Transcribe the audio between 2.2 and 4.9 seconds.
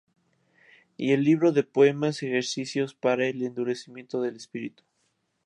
"Ejercicios para el endurecimiento del espíritu".